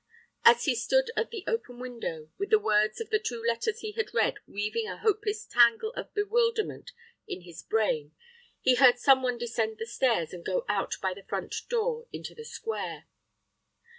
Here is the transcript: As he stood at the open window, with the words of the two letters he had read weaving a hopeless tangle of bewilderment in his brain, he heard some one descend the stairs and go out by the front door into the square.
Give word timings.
As 0.43 0.63
he 0.65 0.73
stood 0.73 1.11
at 1.15 1.29
the 1.29 1.43
open 1.45 1.77
window, 1.77 2.31
with 2.39 2.49
the 2.49 2.57
words 2.57 2.99
of 2.99 3.11
the 3.11 3.19
two 3.19 3.39
letters 3.39 3.81
he 3.81 3.91
had 3.91 4.15
read 4.15 4.39
weaving 4.47 4.87
a 4.87 4.97
hopeless 4.97 5.45
tangle 5.45 5.91
of 5.91 6.11
bewilderment 6.15 6.89
in 7.27 7.41
his 7.41 7.61
brain, 7.61 8.11
he 8.61 8.73
heard 8.73 8.97
some 8.97 9.21
one 9.21 9.37
descend 9.37 9.77
the 9.77 9.85
stairs 9.85 10.33
and 10.33 10.43
go 10.43 10.65
out 10.67 10.95
by 11.03 11.13
the 11.13 11.21
front 11.25 11.53
door 11.69 12.07
into 12.11 12.33
the 12.33 12.45
square. 12.45 13.05